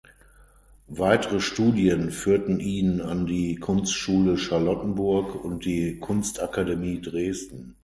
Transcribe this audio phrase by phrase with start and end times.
[0.87, 7.75] Weitere Studien führten ihn an die Kunstschule Charlottenburg und die Kunstakademie Dresden.